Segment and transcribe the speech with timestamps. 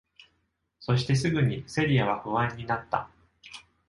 [0.79, 3.07] そしてすぐにセリアは不安になった。